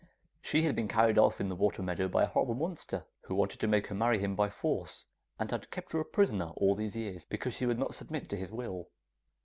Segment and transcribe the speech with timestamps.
[0.41, 3.59] She had been carried off in the water meadow by a horrible monster, who wanted
[3.59, 5.05] to make her marry him by force,
[5.37, 8.35] and had kept her a prisoner all these years because she would not submit to
[8.35, 8.89] his will.